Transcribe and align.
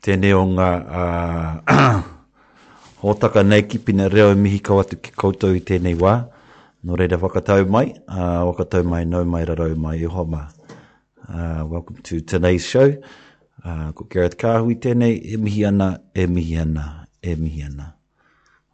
Tēnei 0.02 0.32
o 0.40 0.48
ngā 0.56 0.72
uh, 1.70 2.02
ōtaka 3.14 3.46
nei 3.46 3.68
ki 3.70 3.78
pina 3.92 4.10
reo 4.10 4.32
e 4.34 4.36
mihi 4.42 4.58
kawatu 4.72 4.98
ki 5.06 5.12
koutou 5.24 5.54
i 5.62 5.62
tēnei 5.70 5.94
wā. 6.02 6.16
Nō 6.84 6.98
reira 7.04 7.18
whakatau 7.22 7.66
mai, 7.78 7.92
uh, 8.08 8.42
whakatau 8.50 8.82
mai, 8.90 9.04
nau 9.06 9.22
mai, 9.24 9.46
rarau 9.52 9.76
mai, 9.78 9.98
i 10.02 10.06
hoa 10.18 10.26
uh, 10.34 10.48
Welcome 11.66 11.98
to 12.10 12.16
today's 12.22 12.66
show. 12.66 12.94
Uh, 13.62 13.94
ko 13.94 14.08
Gareth 14.10 14.38
Kahui 14.42 14.76
tēnei, 14.82 15.20
e 15.22 15.38
mihi 15.38 15.62
ana, 15.66 16.00
e 16.16 16.26
mihi 16.28 16.56
ana, 16.58 16.86
e 17.22 17.36
mihi 17.38 17.62
ana. 17.62 17.94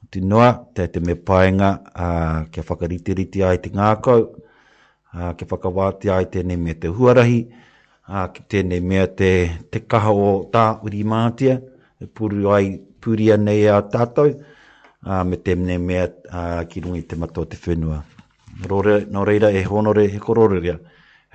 Te 0.09 0.21
noa, 0.21 0.53
te 0.73 0.87
te 0.87 0.99
me 1.05 1.13
paenga, 1.15 1.67
uh, 1.93 2.45
kia 2.51 2.63
whakaritiriti 2.63 3.43
ai 3.45 3.57
te 3.61 3.69
ngākau, 3.69 4.23
uh, 5.13 5.33
kia 5.37 5.47
whakawāti 5.51 6.09
ai 6.09 6.25
tēnei 6.35 6.57
me 6.57 6.73
te 6.73 6.87
huarahi, 6.87 7.41
uh, 8.07 8.25
ki 8.33 8.47
tēnei 8.55 8.81
mea 8.81 9.05
te, 9.19 9.29
te 9.71 9.83
kaha 9.85 10.15
o 10.25 10.31
tā 10.55 10.63
uri 10.83 11.03
mātia, 11.03 11.59
e 12.01 12.07
puru 12.07 12.49
ai 12.55 12.71
puria 13.03 13.37
nei 13.37 13.67
a 13.67 13.77
tātou, 13.81 14.33
uh, 14.39 15.21
me 15.29 15.37
tēnei 15.37 15.77
mea 15.77 16.07
uh, 16.07 16.63
ki 16.71 16.81
rungi 16.87 17.03
te 17.05 17.15
matau 17.19 17.45
te 17.45 17.59
whenua. 17.67 18.01
Rore, 18.65 19.01
no 19.11 19.27
reira, 19.29 19.53
e 19.53 19.63
honore, 19.69 20.07
he 20.15 20.19
kororirea, 20.23 20.79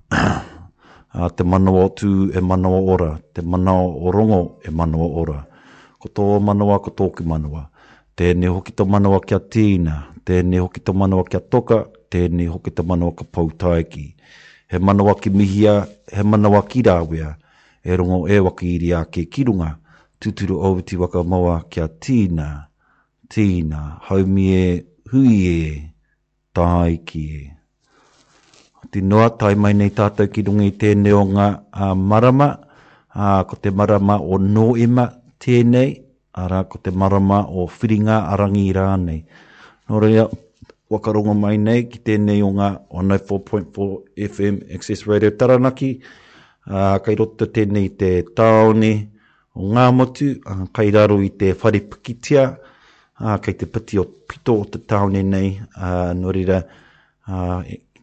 a 1.25 1.29
te 1.37 1.43
manawa 1.43 1.85
tū 1.97 2.09
e 2.37 2.41
manawa 2.41 2.79
ora, 2.95 3.07
te 3.33 3.41
manawa 3.41 3.87
o 4.05 4.11
rongo 4.11 4.39
e 4.61 4.69
manawa 4.69 5.07
ora. 5.21 5.39
Ko 5.97 6.11
tō 6.17 6.25
manawa, 6.49 6.77
ko 6.85 6.93
tō 6.99 7.07
ki 7.17 7.25
manawa. 7.25 7.63
Tēnei 8.15 8.51
hoki 8.53 8.71
tō 8.77 8.85
manawa 8.87 9.19
kia 9.25 9.39
tīna, 9.39 9.95
tēnei 10.25 10.61
hoki 10.61 10.79
tō 10.85 10.93
manawa 10.95 11.23
kia 11.27 11.39
toka, 11.51 11.79
tēnei 12.13 12.45
hoki 12.51 12.69
tō 12.71 12.85
manawa 12.87 13.15
ka 13.17 13.25
pautaiki. 13.25 14.05
He 14.69 14.77
manawa 14.79 15.17
ki 15.21 15.29
mihia, 15.33 15.73
he 16.13 16.23
manawa 16.23 16.61
ki 16.69 16.83
rāwea, 16.87 17.33
e 17.83 17.97
rongo 17.97 18.21
e 18.31 18.37
waki 18.39 18.75
iri 18.75 18.93
a 18.95 19.01
ke 19.05 19.25
kirunga, 19.25 19.75
tuturu 20.21 20.61
o 20.65 20.75
witi 20.77 20.95
waka 20.97 21.23
maua 21.23 21.63
kia 21.69 21.89
tīna, 21.89 22.69
tīna, 23.33 23.81
haumie, 24.07 24.85
hui 25.09 25.43
e, 25.57 25.94
tai 26.55 27.03
ki 27.05 27.23
e. 27.35 27.41
Te 28.91 28.97
noa 29.09 29.27
tai 29.39 29.53
mai 29.61 29.73
nei 29.79 29.91
tātou 29.99 30.29
ki 30.33 30.41
rungi 30.47 30.71
tēne 30.81 31.11
o 31.19 31.25
ngā 31.27 31.47
a 31.83 31.91
marama, 32.11 32.47
a, 33.11 33.43
ko 33.49 33.59
te 33.63 33.71
marama 33.75 34.15
o 34.21 34.37
noema 34.39 35.07
tēnei, 35.43 35.89
ara 36.43 36.61
ko 36.71 36.79
te 36.83 36.93
marama 37.01 37.41
o 37.49 37.65
whiringa 37.73 38.17
arangi 38.33 38.67
rānei. 38.77 39.19
Nō 39.89 40.01
rea, 40.03 40.25
wakarongo 40.93 41.35
mai 41.43 41.57
nei 41.59 41.83
ki 41.91 41.99
tēnei 42.07 42.41
o 42.45 42.53
ngā 42.55 42.69
104.4 43.03 44.29
FM 44.31 44.61
Access 44.77 45.05
Radio 45.11 45.33
Taranaki, 45.41 45.91
a, 46.69 46.95
kai 47.03 47.17
roto 47.19 47.49
tēnei 47.55 47.91
te 47.99 48.13
tāone 48.37 48.93
o 49.57 49.73
ngā 49.75 49.89
motu, 49.97 50.29
a, 50.45 50.61
kai 50.75 50.87
raro 50.95 51.19
i 51.25 51.33
te 51.41 51.51
wharepikitia, 51.53 52.47
uh, 53.21 53.37
kei 53.39 53.53
te 53.53 53.65
piti 53.65 53.99
o 53.99 54.03
pito 54.05 54.59
o 54.61 54.65
te 54.67 54.79
taone 54.87 55.23
nei, 55.23 55.55
uh, 55.59 55.83
ah, 55.85 56.11
no 56.17 56.31
rira 56.35 56.59
uh, 57.27 57.35
ah, 57.35 57.59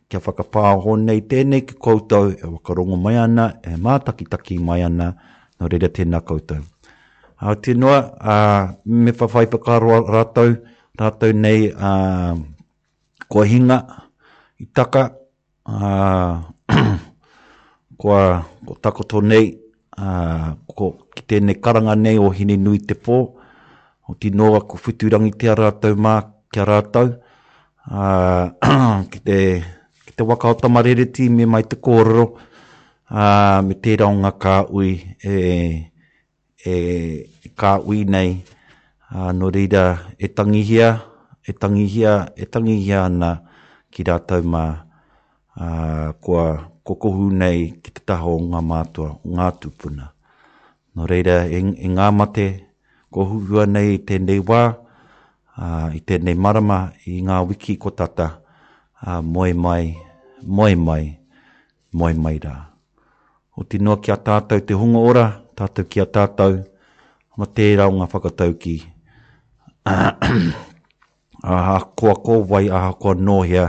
kia 0.09 0.21
whakapāho 0.21 0.97
nei 1.01 1.23
tēnei 1.29 1.65
ki 1.65 1.77
koutou, 1.81 2.33
e 2.33 2.45
wakarongo 2.47 2.97
mai 3.01 3.17
ana, 3.21 3.49
e 3.65 3.77
mātakitaki 3.81 4.59
mai 4.61 4.83
ana, 4.85 5.13
no 5.61 5.69
rira 5.73 5.89
tēnā 5.89 6.21
koutou. 6.29 6.61
Uh, 7.43 7.55
te 7.61 7.75
noa, 7.75 7.99
uh, 8.21 8.63
me 8.85 9.11
whawhai 9.17 9.47
pakaroa 9.53 10.03
rātou, 10.17 10.53
rātou 11.01 11.33
nei 11.37 11.71
uh, 11.73 12.37
ko 13.33 13.47
hinga 13.49 13.81
i 14.63 14.69
taka, 14.69 15.07
uh, 15.65 16.45
ko, 17.99 18.15
ko 18.69 18.77
tako 18.85 19.23
nei, 19.25 19.49
uh, 19.97 20.53
ko 20.69 20.93
ki 21.17 21.25
tēnei 21.33 21.57
karanga 21.65 21.97
nei 21.99 22.21
o 22.21 22.29
hini 22.37 22.61
nui 22.61 22.85
te 22.85 22.95
pō, 22.99 23.17
o 24.13 24.17
te 24.21 24.29
noa 24.37 24.61
ko 24.69 24.77
whiturangi 24.77 25.33
te 25.41 25.47
arātau 25.49 25.97
mā 25.97 26.15
ki 26.53 26.61
arātau. 26.61 27.09
Uh, 27.83 28.53
ki 29.11 29.19
te, 29.27 29.39
ki 30.07 30.13
te 30.15 30.25
waka 30.29 30.53
o 30.53 30.57
tamareti 30.61 31.31
me 31.33 31.49
mai 31.51 31.65
te 31.67 31.75
kororo 31.83 32.27
uh, 32.31 32.35
ah, 33.11 33.59
me 33.67 33.75
te 33.83 33.97
raunga 33.99 34.31
kā 34.39 34.53
ui 34.71 34.93
e, 35.27 35.37
e, 36.63 36.77
e 37.43 37.51
kā 37.59 37.73
ui 37.83 38.05
nei 38.15 38.37
uh, 39.11 39.33
no 39.35 39.51
reira 39.51 39.83
e 40.15 40.31
tangihia 40.31 40.93
e 41.43 41.57
tangihia 41.59 42.15
e 42.39 42.47
tangihia 42.47 43.03
ana 43.09 43.33
ki 43.91 44.07
rātau 44.07 44.47
mā 44.47 44.63
ah, 45.59 46.15
kua 46.23 46.47
kokohu 46.87 47.27
nei 47.35 47.73
ki 47.83 47.97
te 47.99 48.05
taho 48.13 48.37
o 48.39 48.45
ngā 48.47 48.63
mātua 48.63 49.17
o 49.19 49.27
ngā 49.41 49.51
tūpuna. 49.59 50.07
No 50.95 51.11
reira, 51.11 51.41
e, 51.51 51.59
e 51.83 51.91
ngā 51.99 52.09
mate, 52.15 52.47
ko 53.13 53.25
huwa 53.29 53.67
nei 53.69 53.95
i 53.99 54.03
tēnei 54.09 54.41
wā, 54.49 54.63
uh, 55.61 55.93
i 55.95 56.01
tēnei 56.09 56.35
marama, 56.35 56.87
i 57.07 57.21
ngā 57.27 57.43
wiki 57.51 57.77
ko 57.77 57.91
tata, 57.93 58.31
uh, 59.05 59.21
moe 59.21 59.53
mai, 59.53 59.93
moe 60.43 60.73
mai, 60.89 61.05
moe 61.93 62.13
mai 62.25 62.37
rā. 62.43 62.57
O 63.61 63.67
te 63.69 63.77
noa 63.79 64.01
ki 64.01 64.15
a 64.15 64.17
tātou 64.17 64.65
te 64.65 64.77
hunga 64.81 65.03
ora, 65.13 65.27
tātou 65.61 65.85
ki 65.85 66.01
a 66.01 66.09
tātou, 66.09 66.63
ma 67.37 67.45
tērā 67.57 67.91
o 67.93 67.99
ngā 68.01 68.09
whakatau 68.15 68.57
ki. 68.63 68.79
Uh, 69.85 70.49
a 71.45 71.77
koa 71.99 72.17
ko 72.25 72.39
wai, 72.49 72.65
a 72.73 72.81
koa 72.97 73.13
nōhia, 73.29 73.67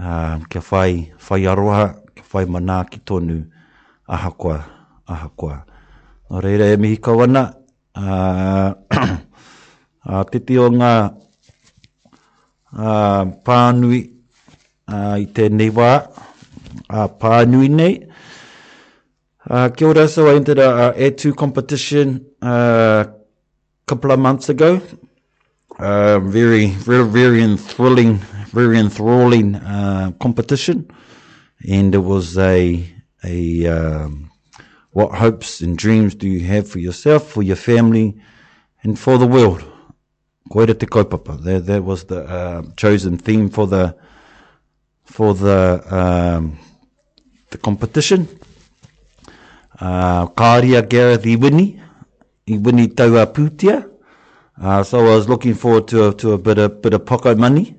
uh, 0.00 0.40
kia 0.48 0.64
whai, 0.70 1.10
whai 1.28 1.42
aroha, 1.52 1.90
kia 2.16 2.24
whai 2.32 2.46
manā 2.56 2.80
ki 2.88 3.02
tonu, 3.04 3.42
aha 4.08 4.30
koa, 4.32 4.58
aha 5.06 5.28
koa. 5.36 5.60
Nō 6.30 6.40
reira 6.42 6.72
e 6.72 6.80
mihi 6.82 6.96
kawana, 7.02 7.46
uh, 7.96 8.74
uh, 10.06 10.24
te 10.30 10.38
tio 10.46 10.68
ngā 10.70 10.92
uh, 12.74 13.24
pānui 13.48 14.00
uh, 14.88 15.16
i 15.18 15.24
tēnei 15.38 15.70
wā, 15.78 15.90
uh, 16.90 17.08
pānui 17.24 17.70
nei. 17.72 17.94
Uh, 19.48 19.68
kia 19.70 19.88
ora, 19.88 20.08
so 20.08 20.28
I 20.28 20.34
entered 20.36 20.58
a, 20.58 20.90
a 20.90 21.10
A2 21.10 21.34
competition 21.36 22.26
a 22.42 22.46
uh, 22.48 23.04
couple 23.86 24.10
of 24.10 24.18
months 24.18 24.48
ago. 24.48 24.80
Uh, 25.78 26.18
very, 26.20 26.66
very, 26.88 27.04
very 27.06 27.42
enthralling, 27.42 28.16
very 28.52 28.78
enthralling 28.78 29.54
uh, 29.54 30.10
competition. 30.20 30.88
And 31.70 31.94
it 31.94 31.98
was 31.98 32.36
a, 32.38 32.84
a 33.22 33.66
um, 33.68 34.30
What 34.96 35.12
hopes 35.14 35.60
and 35.60 35.76
dreams 35.76 36.14
do 36.14 36.26
you 36.26 36.40
have 36.46 36.66
for 36.66 36.78
yourself, 36.78 37.28
for 37.28 37.42
your 37.42 37.54
family, 37.70 38.16
and 38.82 38.98
for 38.98 39.18
the 39.18 39.26
world? 39.26 39.60
Koe 40.50 40.64
re 40.64 40.72
te 40.72 40.86
kaupapa. 40.86 41.36
That, 41.44 41.66
that 41.66 41.84
was 41.84 42.04
the 42.04 42.20
uh, 42.24 42.62
chosen 42.78 43.18
theme 43.18 43.50
for 43.50 43.66
the 43.66 43.94
for 45.04 45.34
the 45.34 45.84
um, 46.00 46.56
the 47.50 47.58
competition. 47.58 48.26
Uh, 49.78 50.28
Kāria 50.28 50.80
Gareth 50.88 51.24
Iwini. 51.26 51.78
Iwini 52.48 52.86
taua 52.88 53.26
pūtia. 53.26 53.84
Uh, 54.58 54.82
so 54.82 54.98
I 55.00 55.14
was 55.14 55.28
looking 55.28 55.52
forward 55.52 55.88
to 55.88 56.08
a, 56.08 56.14
to 56.14 56.32
a 56.32 56.38
bit 56.38 56.56
of, 56.56 56.80
bit 56.80 56.94
of 56.94 57.02
poko 57.04 57.36
money. 57.36 57.76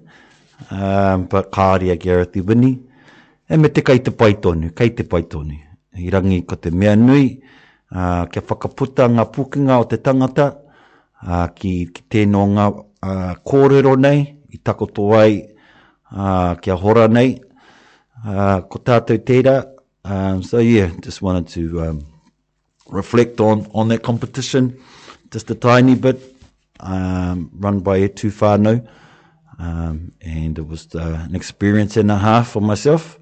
Um, 0.70 1.26
but 1.26 1.52
Kāria 1.52 1.98
Gareth 2.00 2.34
Iwini. 2.34 2.78
And 3.50 3.62
e 3.62 3.64
me 3.64 3.70
te 3.70 3.82
kai 3.82 3.98
te 3.98 4.12
paitonu. 4.12 4.70
Kai 4.76 4.90
te 4.90 5.02
paitonu 5.02 5.64
i 6.00 6.10
rangi 6.10 6.42
ko 6.46 6.56
te 6.62 6.72
mea 6.72 6.96
nui, 6.98 7.28
a, 7.38 8.00
ah, 8.02 8.24
kia 8.32 8.44
whakaputa 8.46 9.06
ngā 9.12 9.24
pūkinga 9.36 9.78
o 9.82 9.86
te 9.92 10.00
tangata, 10.08 10.48
a, 10.56 10.58
ah, 11.24 11.46
ki, 11.56 11.74
ki 11.94 12.04
tēnō 12.16 12.42
ngā 12.58 12.66
a, 12.66 12.78
ah, 13.08 13.34
kōrero 13.52 13.96
nei, 14.00 14.20
i 14.54 14.62
tako 14.64 14.90
tō 14.98 15.08
ai, 15.20 15.38
a, 16.12 16.28
kia 16.62 16.76
hora 16.80 17.08
nei, 17.10 17.36
a, 18.24 18.62
ko 18.70 18.80
tātou 18.82 19.22
tērā. 19.24 19.58
Um, 20.08 20.42
so 20.42 20.60
yeah, 20.64 20.88
just 21.04 21.22
wanted 21.22 21.50
to 21.50 21.82
um, 21.84 22.06
reflect 22.90 23.42
on, 23.42 23.68
on 23.74 23.90
that 23.90 24.04
competition, 24.04 24.78
just 25.32 25.52
a 25.52 25.56
tiny 25.56 25.96
bit, 25.96 26.34
um, 26.80 27.52
run 27.54 27.82
by 27.82 28.08
too 28.08 28.32
far 28.32 28.58
now. 28.58 28.80
um, 29.60 30.14
and 30.22 30.58
it 30.58 30.66
was 30.66 30.88
uh, 30.96 31.26
an 31.28 31.36
experience 31.36 31.98
and 31.98 32.10
a 32.10 32.16
half 32.18 32.52
for 32.52 32.62
myself. 32.62 33.20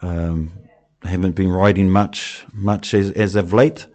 Um, 0.00 0.52
haven't 1.04 1.34
been 1.34 1.50
riding 1.50 1.88
much 1.90 2.44
much 2.52 2.94
as, 2.94 3.10
as 3.12 3.34
of 3.36 3.52
late, 3.52 3.86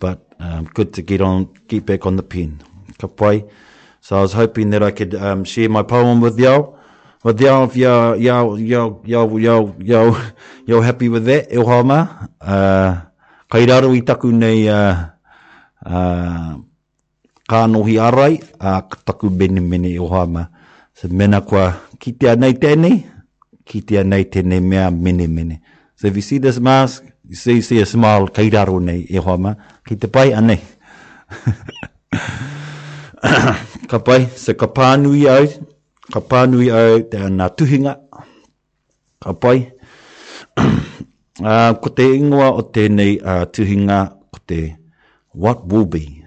but 0.00 0.32
um, 0.40 0.64
good 0.72 0.92
to 0.94 1.02
get 1.02 1.20
on 1.20 1.48
get 1.68 1.86
back 1.86 2.06
on 2.06 2.16
the 2.16 2.22
pen. 2.22 2.62
Ka 2.98 3.06
pai. 3.06 3.44
So 4.00 4.16
I 4.16 4.22
was 4.22 4.32
hoping 4.32 4.70
that 4.70 4.82
I 4.82 4.90
could 4.90 5.14
um, 5.14 5.44
share 5.44 5.68
my 5.68 5.82
poem 5.82 6.20
with 6.20 6.38
y'all. 6.38 6.78
With 7.22 7.40
y'all, 7.40 7.64
if 7.64 7.76
y'all 7.76 8.16
y'all 8.16 8.58
y'all 8.58 9.00
y'all 9.04 9.38
y'all 9.40 9.76
y'all 9.80 10.16
y'all 10.66 10.82
happy 10.82 11.08
with 11.08 11.24
that, 11.26 11.50
Ilhama. 11.50 12.24
E 12.40 12.44
uh, 12.44 13.00
kai 13.50 13.64
raro 13.66 13.92
i 13.92 14.00
taku 14.00 14.30
nei 14.32 14.68
uh, 14.68 15.08
uh, 15.84 16.54
ka 17.48 17.66
nohi 17.68 17.96
arai 17.98 18.40
a 18.60 18.82
taku 19.06 19.30
bene 19.30 19.60
meni 19.60 19.92
i 19.96 19.96
e 19.96 19.98
ohama. 19.98 20.48
se 20.94 21.08
mena 21.08 21.40
kua 21.42 21.72
kitia 21.98 22.36
nei 22.38 22.54
tēnei, 22.54 23.02
ki 23.66 23.80
tia 23.82 24.04
nei 24.04 24.28
tēnei 24.30 24.62
mea 24.62 24.90
meni 24.94 25.26
meni 25.26 25.56
So 25.96 26.08
if 26.08 26.16
you 26.16 26.22
see 26.22 26.38
this 26.38 26.58
mask, 26.58 27.04
you 27.28 27.36
see, 27.36 27.60
see 27.60 27.80
a 27.80 27.86
smile, 27.86 28.26
kei 28.28 28.50
raro 28.50 28.78
nei, 28.78 29.06
e 29.08 29.16
hoa 29.18 29.36
ma, 29.38 29.52
ki 29.86 29.96
te 29.96 30.08
pai 30.10 30.32
anei. 30.34 30.58
ka 33.90 33.98
pai, 34.02 34.26
se 34.34 34.54
ka 34.58 34.66
pānui 34.74 35.22
au, 35.30 35.46
ka 36.12 36.20
pānui 36.30 36.68
au, 36.74 36.98
te 37.10 37.20
anā 37.22 37.46
tuhinga, 37.56 37.94
ka 39.22 39.32
pai. 39.38 39.70
uh, 40.58 41.72
ko 41.82 41.94
te 41.94 42.08
ingoa 42.18 42.50
o 42.58 42.66
tēnei 42.74 43.14
uh, 43.22 43.44
tuhinga, 43.54 44.00
ko 44.34 44.42
te 44.50 44.60
what 45.30 45.62
will 45.66 45.86
be. 45.86 46.26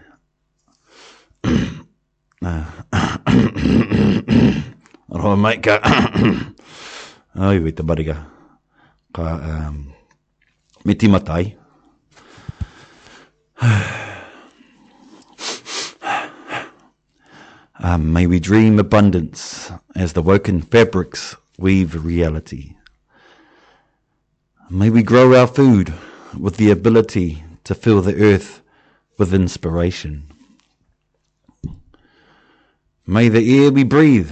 Aroha 5.12 5.36
mai 5.38 5.58
ka, 5.60 5.82
ai 7.36 7.60
wei 7.60 7.76
te 7.76 7.84
bariga. 7.84 8.24
um, 9.18 9.42
ehm, 9.42 9.86
met 10.86 11.00
die 11.00 11.10
Matai. 11.10 11.58
Um, 17.80 18.12
may 18.12 18.28
we 18.28 18.40
dream 18.40 18.80
abundance 18.80 19.72
as 19.96 20.14
the 20.14 20.22
woken 20.22 20.62
fabrics 20.62 21.36
weave 21.58 22.04
reality. 22.04 22.76
May 24.70 24.90
we 24.90 25.04
grow 25.04 25.36
our 25.40 25.48
food 25.48 25.94
with 26.38 26.58
the 26.58 26.72
ability 26.72 27.44
to 27.64 27.76
fill 27.76 28.02
the 28.02 28.16
earth 28.22 28.62
with 29.18 29.34
inspiration. 29.34 30.28
May 33.06 33.30
the 33.30 33.62
air 33.64 33.72
we 33.72 33.84
breathe 33.84 34.32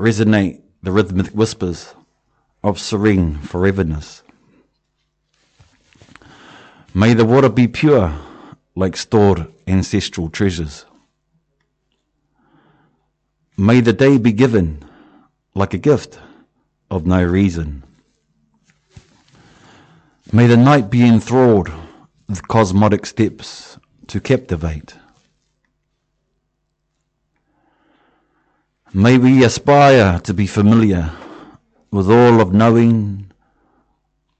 resonate 0.00 0.62
the 0.82 0.90
rhythmic 0.90 1.28
whispers 1.28 1.94
of 2.64 2.78
serene 2.78 3.36
foreverness. 3.38 4.22
May 6.94 7.14
the 7.14 7.24
water 7.24 7.48
be 7.48 7.66
pure, 7.68 8.12
like 8.76 8.96
stored 8.96 9.46
ancestral 9.66 10.28
treasures. 10.28 10.84
May 13.56 13.80
the 13.80 13.92
day 13.92 14.18
be 14.18 14.32
given 14.32 14.82
like 15.54 15.74
a 15.74 15.78
gift 15.78 16.18
of 16.90 17.06
no 17.06 17.22
reason. 17.22 17.82
May 20.32 20.46
the 20.46 20.56
night 20.56 20.88
be 20.88 21.06
enthralled 21.06 21.70
with 22.28 22.46
cosmotic 22.48 23.04
steps 23.06 23.78
to 24.06 24.20
captivate. 24.20 24.94
May 28.94 29.18
we 29.18 29.44
aspire 29.44 30.20
to 30.24 30.34
be 30.34 30.46
familiar 30.46 31.10
with 31.92 32.10
all 32.10 32.40
of 32.40 32.54
knowing 32.54 33.30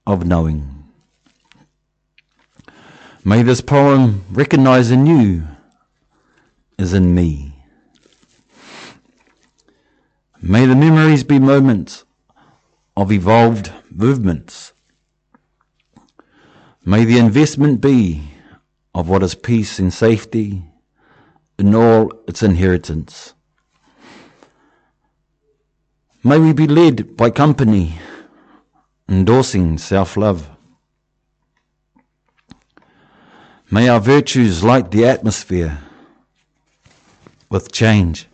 of 0.07 0.25
knowing. 0.27 0.85
May 3.25 3.43
this 3.45 3.61
poem 3.61 4.25
recognize 4.33 4.91
in 4.91 5.05
you 5.07 5.47
as 6.79 6.93
in 6.95 7.15
me. 7.15 7.53
May 10.41 10.65
the 10.67 10.75
memories 10.75 11.23
be 11.25 11.39
moments 11.39 12.05
of 12.97 13.13
evolved 13.13 13.71
movements. 13.91 14.73
May 16.85 17.05
the 17.05 17.19
investment 17.19 17.81
be 17.83 18.23
of 18.95 19.09
what 19.11 19.23
is 19.23 19.35
peace 19.37 19.79
and 19.79 19.93
safety 19.93 20.63
in 21.59 21.75
all 21.77 22.13
its 22.27 22.43
inheritance. 22.43 23.35
May 26.25 26.39
we 26.39 26.53
be 26.53 26.69
led 26.69 27.17
by 27.17 27.31
company, 27.31 27.99
endorsing 29.09 29.77
self 29.77 30.17
love. 30.17 30.49
May 33.73 33.89
our 33.89 33.99
virtues 33.99 34.63
light 34.63 34.93
the 34.93 35.05
atmosphere 35.05 35.81
with 37.51 37.73
change. 37.73 38.29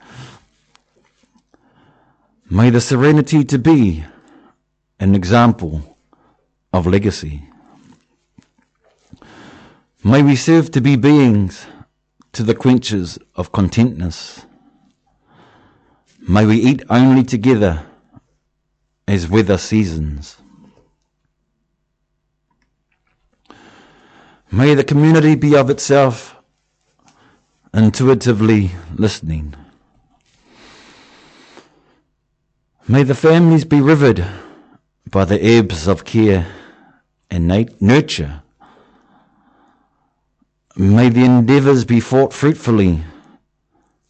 May 2.51 2.69
the 2.69 2.81
serenity 2.83 3.43
to 3.45 3.59
be 3.59 4.05
an 5.01 5.15
example 5.15 5.97
of 6.75 6.87
legacy. 6.87 7.43
May 10.05 10.23
we 10.23 10.37
serve 10.37 10.71
to 10.73 10.83
be 10.83 10.97
beings 10.97 11.65
to 12.33 12.43
the 12.43 12.55
quenchers 12.55 13.19
of 13.35 13.51
contentness. 13.53 14.45
May 16.31 16.45
we 16.45 16.57
eat 16.59 16.83
only 16.91 17.25
together 17.25 17.87
as 19.09 19.31
weather 19.31 19.57
seasons. 19.57 20.37
May 24.53 24.75
the 24.75 24.85
community 24.85 25.37
be 25.37 25.57
of 25.57 25.71
itself 25.71 26.37
intuitively 27.73 28.73
listening. 28.95 29.55
May 32.87 33.05
the 33.05 33.15
families 33.15 33.65
be 33.65 33.81
rivered 33.81 34.23
by 35.11 35.25
the 35.25 35.43
ebbs 35.43 35.87
of 35.89 36.05
care 36.05 36.47
and 37.31 37.49
nurture. 37.81 38.43
May 40.77 41.09
the 41.09 41.25
endeavours 41.25 41.87
be 41.87 42.01
fought 42.01 42.35
fruitfully 42.35 43.03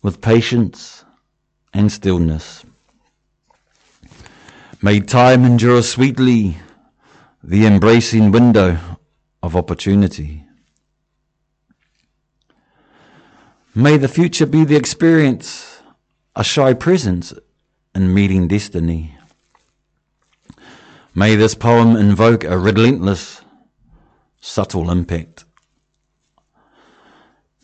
with 0.03 0.21
patience 0.21 1.05
and 1.73 1.91
stillness. 1.91 2.65
May 4.81 5.01
time 5.01 5.45
endure 5.45 5.83
sweetly 5.83 6.57
the 7.43 7.67
embracing 7.67 8.31
window 8.31 8.79
of 9.43 9.57
opportunity. 9.57 10.45
May 13.75 13.97
the 13.97 14.09
future 14.09 14.47
be 14.47 14.65
the 14.65 14.77
experience, 14.77 15.81
a 16.35 16.43
shy 16.43 16.75
presence 16.75 17.33
in 17.95 18.13
meeting 18.15 18.49
destiny. 18.49 19.15
May 21.15 21.37
this 21.37 21.55
poem 21.55 21.97
invoke 21.97 22.45
a 22.45 22.57
relentless, 22.57 23.41
subtle 24.41 24.91
impact. 24.91 25.45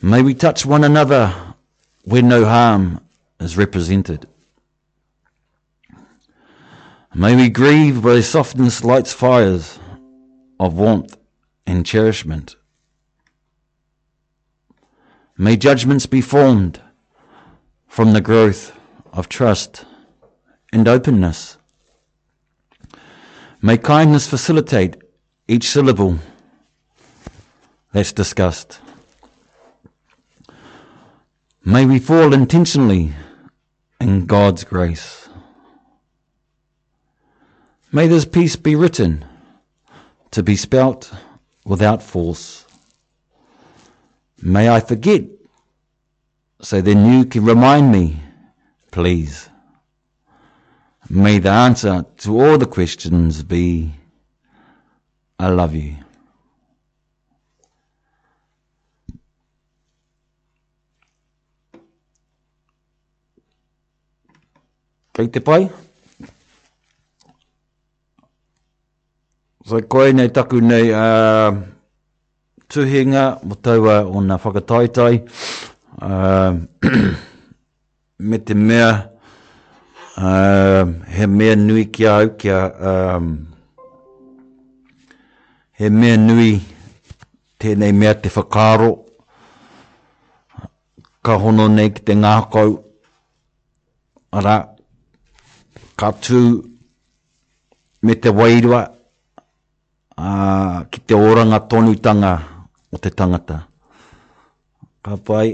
May 0.02 0.22
we 0.22 0.34
touch 0.34 0.66
one 0.66 0.84
another 0.84 1.32
where 2.04 2.22
no 2.22 2.44
harm 2.44 3.03
is 3.44 3.56
represented. 3.56 4.26
May 7.14 7.36
we 7.36 7.48
grieve 7.50 8.02
where 8.02 8.22
softness 8.22 8.82
lights 8.82 9.12
fires 9.12 9.78
of 10.58 10.74
warmth 10.74 11.16
and 11.66 11.84
cherishment. 11.86 12.56
May 15.36 15.56
judgments 15.56 16.06
be 16.06 16.20
formed 16.20 16.80
from 17.86 18.12
the 18.14 18.20
growth 18.20 18.76
of 19.12 19.28
trust 19.28 19.84
and 20.72 20.88
openness. 20.88 21.56
May 23.62 23.76
kindness 23.78 24.26
facilitate 24.26 24.96
each 25.48 25.68
syllable 25.68 26.18
that's 27.92 28.12
discussed. 28.12 28.80
May 31.64 31.86
we 31.86 31.98
fall 31.98 32.32
intentionally 32.34 33.12
and 34.04 34.28
God's 34.28 34.64
grace. 34.64 35.30
May 37.90 38.06
this 38.06 38.26
peace 38.26 38.54
be 38.54 38.76
written, 38.76 39.24
to 40.32 40.42
be 40.42 40.56
spelt 40.56 41.10
without 41.64 42.02
force. 42.02 42.66
May 44.42 44.68
I 44.68 44.80
forget, 44.80 45.22
so 46.60 46.82
then 46.82 47.06
you 47.14 47.24
can 47.24 47.46
remind 47.46 47.90
me, 47.90 48.20
please. 48.90 49.48
May 51.08 51.38
the 51.38 51.50
answer 51.68 52.04
to 52.24 52.30
all 52.38 52.58
the 52.58 52.66
questions 52.66 53.42
be 53.42 53.94
I 55.38 55.48
love 55.48 55.74
you. 55.74 55.96
Kei 65.14 65.28
te 65.30 65.38
pai? 65.46 65.62
So 69.68 69.78
koe 69.92 70.08
nei 70.12 70.30
taku 70.38 70.56
nei 70.60 70.88
uh, 70.90 71.54
tuhinga 72.74 73.22
mo 73.46 73.54
taua 73.66 73.94
o 74.14 74.20
ngā 74.26 74.36
whakataitai 74.46 75.20
uh, 76.08 76.52
me 78.32 78.38
te 78.50 78.54
mea 78.64 78.90
uh, 80.18 80.90
he 81.18 81.26
mea 81.36 81.54
nui 81.62 81.86
ki 81.94 82.08
au 82.16 82.34
ki 82.42 82.50
a 82.56 82.58
um, 82.96 83.30
he 85.78 85.90
mea 86.02 86.16
nui 86.26 86.50
tēnei 87.60 87.92
mea 88.02 88.14
te 88.26 88.34
whakaro 88.40 88.90
ka 91.24 91.38
hono 91.46 91.70
nei 91.80 91.94
ki 91.94 92.02
te 92.10 92.18
ngākau 92.26 92.78
ara 94.40 94.58
katu 95.96 96.38
me 98.02 98.14
te 98.14 98.28
wairua 98.30 98.82
a, 100.16 100.28
ki 100.90 100.98
te 101.06 101.14
oranga 101.14 101.58
tonu 101.70 101.90
o 101.94 102.96
te 103.02 103.10
tangata. 103.16 103.56
Ka 105.04 105.12
pai, 105.26 105.48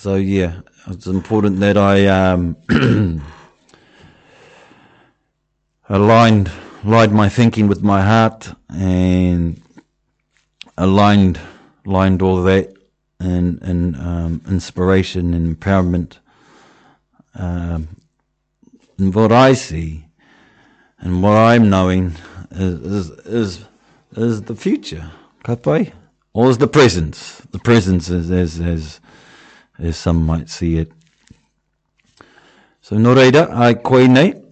so 0.00 0.14
yeah, 0.16 0.54
it's 0.88 1.06
important 1.06 1.60
that 1.60 1.76
I 1.76 2.06
um, 2.06 2.56
aligned, 5.88 6.50
aligned 6.84 7.12
my 7.14 7.28
thinking 7.28 7.68
with 7.68 7.82
my 7.82 8.02
heart 8.02 8.52
and 8.70 9.60
aligned 10.76 11.38
aligned 11.86 12.22
all 12.22 12.42
that 12.42 12.68
and 13.20 13.62
and 13.62 13.96
um, 13.96 14.40
inspiration 14.48 15.32
and 15.34 15.56
empowerment 15.56 16.18
um, 17.36 17.86
and 18.98 19.14
what 19.14 19.32
I 19.32 19.54
see 19.54 20.04
and 21.00 21.22
what 21.22 21.32
I'm 21.32 21.68
knowing 21.68 22.14
is 22.50 23.08
is 23.08 23.10
is, 23.26 23.64
is 24.16 24.42
the 24.42 24.54
future. 24.54 25.10
Kapai? 25.44 25.92
Or 26.32 26.50
is 26.50 26.58
the 26.58 26.68
presence? 26.68 27.42
The 27.50 27.58
presence 27.58 28.08
is 28.10 28.30
as 28.30 28.60
as 28.60 29.00
as 29.78 29.96
some 29.96 30.24
might 30.24 30.48
see 30.48 30.78
it. 30.78 30.92
So 32.82 32.96
Noreda, 32.96 33.50
I 33.50 33.74
queen. 33.74 34.16
Um 34.16 34.44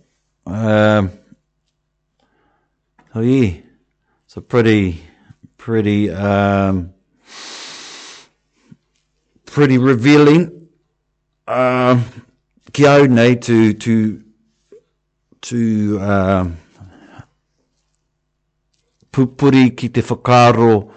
uh, 0.47 1.03
oh 3.15 3.21
yeah. 3.21 3.61
It's 4.25 4.37
a 4.37 4.41
pretty 4.41 5.03
pretty 5.57 6.11
um 6.11 6.93
pretty 9.47 9.77
revealing 9.79 10.67
um 11.47 12.05
uh, 12.87 13.07
nei 13.09 13.35
to 13.37 13.73
to 13.75 14.23
to 15.43 15.99
uh, 16.01 16.49
pupuri 19.13 19.77
ki 19.77 19.89
te 19.89 20.01
whakaro 20.01 20.91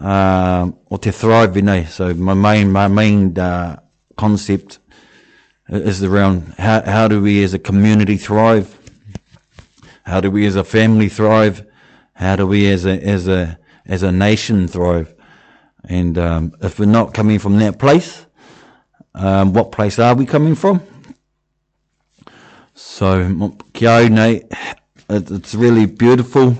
uh, 0.00 0.70
o 0.90 0.96
te 0.96 1.10
thrive 1.10 1.62
nei. 1.62 1.84
So 1.86 2.12
my 2.14 2.34
main, 2.34 2.70
my 2.70 2.88
main 2.88 3.36
uh, 3.38 3.76
concept 4.16 4.80
is 5.68 6.02
around 6.02 6.54
how, 6.58 6.82
how 6.82 7.08
do 7.08 7.22
we 7.22 7.42
as 7.44 7.54
a 7.54 7.58
community 7.58 8.16
thrive? 8.16 8.76
How 10.04 10.20
do 10.20 10.30
we 10.30 10.44
as 10.46 10.56
a 10.56 10.64
family 10.64 11.08
thrive? 11.08 11.64
How 12.14 12.36
do 12.36 12.46
we 12.46 12.70
as 12.70 12.84
a, 12.84 13.00
as 13.02 13.26
a, 13.28 13.58
as 13.86 14.02
a 14.02 14.12
nation 14.12 14.66
thrive? 14.68 15.14
And 15.88 16.18
um, 16.18 16.52
if 16.62 16.78
we're 16.80 16.86
not 16.86 17.14
coming 17.14 17.38
from 17.38 17.58
that 17.58 17.78
place, 17.78 18.26
um, 19.14 19.52
what 19.52 19.70
place 19.70 19.98
are 20.00 20.14
we 20.14 20.26
coming 20.26 20.56
from? 20.56 20.82
So 22.76 23.22
Kione, 23.72 24.42
it's 25.08 25.54
really 25.54 25.86
beautiful 25.86 26.56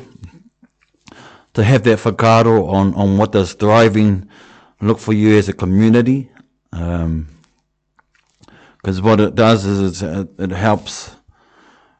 to 1.54 1.64
have 1.64 1.82
that 1.84 1.98
whakaaro 1.98 2.68
on, 2.70 2.94
on 2.94 3.18
what 3.18 3.32
does 3.32 3.54
thriving 3.54 4.28
look 4.80 5.00
for 5.00 5.12
you 5.12 5.36
as 5.36 5.48
a 5.48 5.52
community. 5.52 6.30
Because 6.70 7.02
um, 7.02 7.28
what 8.84 9.18
it 9.18 9.34
does 9.34 9.64
is 9.66 10.02
it, 10.04 10.28
it 10.38 10.50
helps 10.52 11.16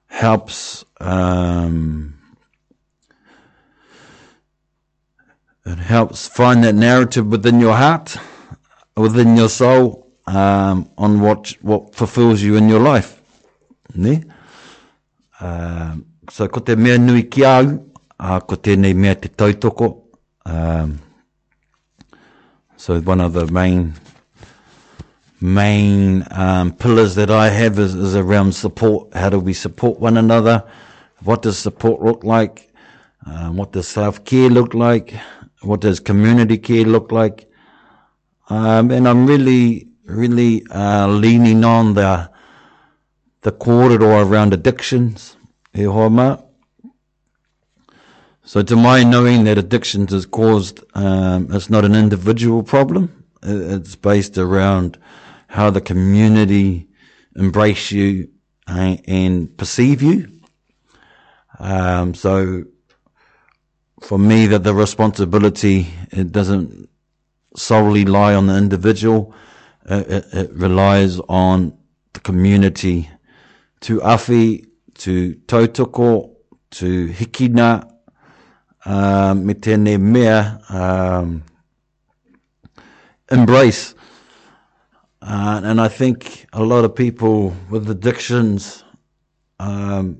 helps 0.06 0.84
um, 1.00 2.14
it 5.66 5.78
helps 5.78 6.28
find 6.28 6.62
that 6.62 6.76
narrative 6.76 7.26
within 7.26 7.58
your 7.58 7.74
heart, 7.74 8.16
within 8.96 9.36
your 9.36 9.48
soul, 9.48 10.06
um, 10.28 10.88
on 10.96 11.20
what 11.20 11.52
what 11.62 11.96
fulfills 11.96 12.40
you 12.42 12.54
in 12.54 12.68
your 12.68 12.80
life. 12.80 13.20
ne? 13.94 14.20
Uh, 15.40 15.96
so, 16.30 16.46
ko 16.48 16.60
te 16.60 16.76
mea 16.76 16.98
nui 16.98 17.22
ki 17.28 17.44
au, 17.46 17.66
a 18.18 18.36
uh, 18.36 18.40
ko 18.40 18.56
tēnei 18.56 18.94
mea 18.94 19.14
te 19.14 19.28
tautoko. 19.28 19.94
Um, 20.46 21.00
so, 22.76 23.00
one 23.00 23.20
of 23.20 23.32
the 23.32 23.46
main 23.50 23.94
main 25.40 26.24
um, 26.30 26.72
pillars 26.72 27.16
that 27.16 27.30
I 27.30 27.48
have 27.50 27.78
is, 27.78 27.94
is 27.94 28.14
around 28.16 28.54
support. 28.54 29.12
How 29.14 29.28
do 29.28 29.38
we 29.40 29.52
support 29.52 30.00
one 30.00 30.16
another? 30.16 30.64
What 31.22 31.42
does 31.42 31.58
support 31.58 32.00
look 32.00 32.24
like? 32.24 32.70
Um, 33.26 33.56
what 33.56 33.72
does 33.72 33.88
self-care 33.88 34.48
look 34.48 34.74
like? 34.74 35.14
What 35.62 35.80
does 35.82 35.98
community 36.00 36.56
care 36.58 36.84
look 36.84 37.10
like? 37.12 37.50
Um, 38.48 38.90
and 38.90 39.08
I'm 39.08 39.26
really, 39.26 39.88
really 40.06 40.64
uh, 40.70 41.08
leaning 41.08 41.62
on 41.64 41.94
the, 41.94 42.30
the 43.44 43.52
corridor 43.52 44.10
around 44.10 44.52
addictions. 44.52 45.36
He 45.72 45.84
homa. 45.84 46.42
So 48.42 48.62
to 48.62 48.74
my 48.74 49.04
knowing 49.04 49.44
that 49.44 49.58
addictions 49.58 50.12
is 50.12 50.26
caused, 50.26 50.80
um, 50.94 51.48
it's 51.52 51.70
not 51.70 51.84
an 51.84 51.94
individual 51.94 52.62
problem. 52.62 53.24
It's 53.42 53.96
based 53.96 54.38
around 54.38 54.98
how 55.48 55.70
the 55.70 55.80
community 55.80 56.88
embrace 57.36 57.90
you 57.92 58.28
and, 58.66 58.98
uh, 58.98 59.02
and 59.06 59.56
perceive 59.58 60.02
you. 60.02 60.26
Um, 61.58 62.14
so 62.14 62.64
for 64.02 64.18
me, 64.18 64.46
that 64.48 64.64
the 64.64 64.74
responsibility 64.74 65.92
it 66.10 66.32
doesn't 66.32 66.88
solely 67.56 68.04
lie 68.06 68.34
on 68.34 68.46
the 68.46 68.56
individual. 68.56 69.34
It, 69.84 69.90
uh, 69.90 70.16
it, 70.16 70.34
it 70.46 70.52
relies 70.54 71.20
on 71.28 71.76
the 72.14 72.20
community 72.20 73.10
tu 73.84 74.00
afi, 74.00 74.64
tu 74.94 75.34
tautoko, 75.48 76.30
tu 76.70 77.06
hikina, 77.08 77.84
uh, 78.86 79.34
me 79.34 79.52
tēnei 79.52 80.00
mea, 80.00 80.58
um, 80.72 81.42
embrace. 83.30 83.94
Uh, 85.20 85.60
and 85.64 85.82
I 85.82 85.88
think 85.88 86.46
a 86.54 86.62
lot 86.62 86.86
of 86.86 86.94
people 86.94 87.54
with 87.68 87.90
addictions 87.90 88.82
um, 89.60 90.18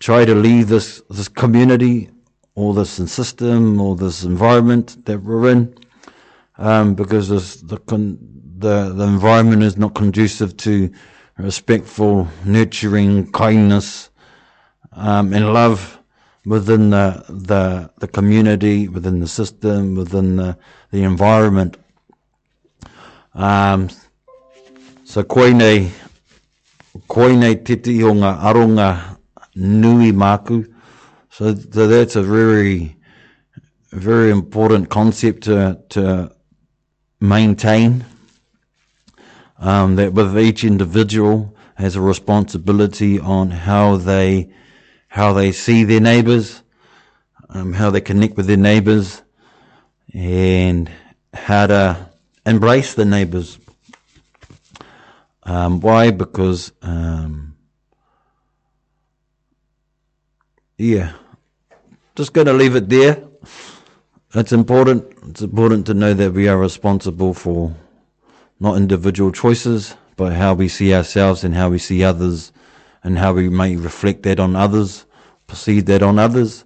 try 0.00 0.26
to 0.26 0.34
leave 0.34 0.68
this, 0.68 1.00
this 1.08 1.28
community 1.28 2.10
or 2.56 2.74
this 2.74 2.90
system 3.10 3.80
or 3.80 3.96
this 3.96 4.22
environment 4.24 5.02
that 5.06 5.22
we're 5.22 5.48
in 5.50 5.74
um, 6.58 6.94
because 6.94 7.28
the, 7.28 7.40
the, 7.78 8.92
the 8.94 9.04
environment 9.04 9.62
is 9.62 9.78
not 9.78 9.94
conducive 9.94 10.54
to 10.58 10.90
respectful, 11.38 12.26
nurturing, 12.44 13.30
kindness, 13.30 14.10
um, 14.92 15.32
and 15.32 15.52
love 15.54 15.98
within 16.44 16.90
the, 16.90 17.24
the, 17.28 17.88
the 17.98 18.08
community, 18.08 18.88
within 18.88 19.20
the 19.20 19.28
system, 19.28 19.94
within 19.94 20.36
the, 20.36 20.58
the 20.90 21.04
environment. 21.04 21.76
Um, 23.34 23.88
so 25.04 25.22
koine, 25.22 25.90
koine 27.08 27.64
titi 27.64 28.02
o 28.02 28.12
ngā 28.14 28.40
aronga 28.40 29.16
nui 29.54 30.10
māku. 30.12 30.66
So, 31.30 31.54
so 31.54 31.86
that's 31.86 32.16
a 32.16 32.22
very, 32.22 32.96
very 33.92 34.30
important 34.30 34.88
concept 34.90 35.44
to, 35.44 35.78
to 35.90 36.32
Maintain. 37.20 38.04
um, 39.58 39.96
that 39.96 40.12
with 40.12 40.38
each 40.38 40.64
individual 40.64 41.54
has 41.74 41.96
a 41.96 42.00
responsibility 42.00 43.18
on 43.20 43.50
how 43.50 43.96
they 43.96 44.50
how 45.08 45.32
they 45.32 45.52
see 45.52 45.84
their 45.84 46.00
neighbours, 46.00 46.62
um, 47.48 47.72
how 47.72 47.90
they 47.90 48.00
connect 48.00 48.36
with 48.36 48.46
their 48.46 48.58
neighbours, 48.58 49.22
and 50.12 50.90
how 51.32 51.66
to 51.66 52.10
embrace 52.44 52.94
the 52.94 53.04
neighbours. 53.06 53.58
Um, 55.44 55.80
why? 55.80 56.10
Because 56.10 56.72
um, 56.82 57.56
yeah, 60.76 61.12
just 62.14 62.32
going 62.32 62.46
to 62.48 62.52
leave 62.52 62.76
it 62.76 62.88
there. 62.88 63.22
It's 64.34 64.52
important. 64.52 65.04
It's 65.30 65.40
important 65.42 65.86
to 65.86 65.94
know 65.94 66.12
that 66.12 66.32
we 66.34 66.48
are 66.48 66.58
responsible 66.58 67.32
for 67.32 67.74
not 68.60 68.76
individual 68.76 69.30
choices, 69.32 69.94
but 70.16 70.32
how 70.32 70.54
we 70.54 70.68
see 70.68 70.92
ourselves 70.94 71.44
and 71.44 71.54
how 71.54 71.68
we 71.70 71.78
see 71.78 72.02
others 72.02 72.52
and 73.04 73.16
how 73.16 73.32
we 73.32 73.48
may 73.48 73.76
reflect 73.76 74.22
that 74.24 74.40
on 74.40 74.56
others, 74.56 75.04
perceive 75.46 75.86
that 75.86 76.02
on 76.02 76.18
others. 76.18 76.64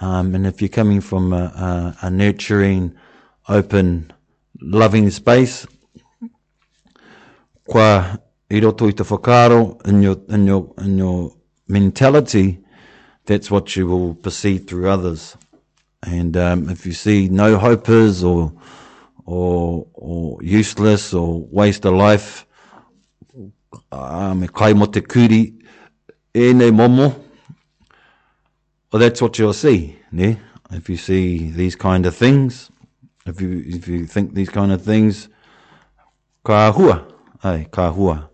Um, 0.00 0.34
and 0.34 0.46
if 0.46 0.60
you're 0.62 0.68
coming 0.68 1.00
from 1.00 1.32
a, 1.32 1.36
a, 1.36 1.96
a 2.06 2.10
nurturing, 2.10 2.94
open, 3.48 4.12
loving 4.60 5.10
space, 5.10 5.66
kwa 7.68 8.18
i 8.50 8.60
roto 8.60 8.88
i 8.88 8.90
te 8.90 9.04
whakaaro 9.04 9.86
in 9.86 10.02
your, 10.02 10.16
in, 10.28 10.46
your, 10.46 10.72
in 10.78 10.98
your 10.98 11.32
mentality, 11.68 12.58
that's 13.26 13.50
what 13.50 13.76
you 13.76 13.86
will 13.86 14.14
perceive 14.14 14.66
through 14.66 14.88
others. 14.88 15.36
And 16.04 16.36
um, 16.36 16.68
if 16.68 16.84
you 16.84 16.92
see 16.92 17.28
no 17.28 17.56
hopers 17.58 18.24
or 18.24 18.52
or, 19.26 19.86
or 19.94 20.42
useless 20.42 21.14
or 21.14 21.40
waste 21.50 21.84
of 21.84 21.94
life. 21.94 22.46
Um, 23.90 24.46
kai 24.48 24.72
mo 24.74 24.86
te 24.86 25.00
kuri, 25.00 25.54
e 26.34 26.52
nei 26.52 26.70
momo. 26.70 27.14
Well, 28.92 29.00
that's 29.00 29.22
what 29.22 29.38
you'll 29.38 29.54
see, 29.54 29.96
ne? 30.12 30.38
If 30.70 30.88
you 30.90 30.96
see 30.96 31.50
these 31.50 31.76
kind 31.76 32.04
of 32.04 32.14
things, 32.14 32.70
if 33.26 33.40
you 33.40 33.62
if 33.64 33.88
you 33.88 34.04
think 34.06 34.34
these 34.34 34.50
kind 34.50 34.72
of 34.72 34.82
things, 34.82 35.28
ka 36.44 36.72
hua, 36.72 37.06
ai, 37.44 37.66
ka 37.70 37.90
hua. 37.92 38.28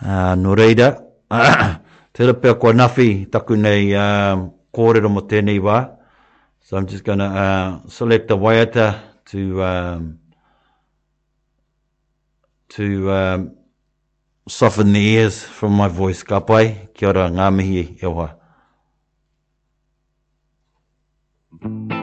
Uh, 0.00 0.34
no 0.34 0.54
reira, 0.54 1.04
te 2.12 2.22
rapea 2.24 2.58
kua 2.58 2.72
nafi 2.72 3.30
taku 3.30 3.56
nei 3.56 3.92
um, 3.94 4.52
kōrero 4.74 5.10
mo 5.10 5.20
tēnei 5.22 5.60
wā. 5.60 5.96
So 6.60 6.78
I'm 6.78 6.86
just 6.86 7.04
going 7.04 7.18
to 7.18 7.26
uh, 7.26 7.80
select 7.88 8.28
the 8.28 8.36
waiata, 8.38 8.98
to 9.26 9.62
um, 9.62 10.18
to 12.70 13.10
um, 13.12 13.56
soften 14.48 14.92
the 14.92 15.00
ears 15.12 15.42
from 15.42 15.72
my 15.72 15.88
voice. 15.88 16.22
Ka 16.22 16.40
kia 16.40 17.08
ora, 17.08 17.28
ngā 17.30 17.48
mihi 17.56 17.86
e 18.02 18.06
oha. 18.06 18.30
Mm 21.54 21.88
-hmm. 21.88 21.93